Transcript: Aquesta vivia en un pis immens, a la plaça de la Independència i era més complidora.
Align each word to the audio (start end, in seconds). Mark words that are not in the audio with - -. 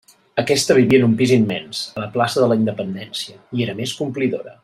Aquesta 0.43 0.75
vivia 0.77 1.01
en 1.01 1.05
un 1.07 1.13
pis 1.19 1.33
immens, 1.35 1.83
a 1.99 2.03
la 2.05 2.09
plaça 2.17 2.41
de 2.45 2.49
la 2.53 2.59
Independència 2.63 3.39
i 3.59 3.67
era 3.69 3.77
més 3.83 3.95
complidora. 4.01 4.59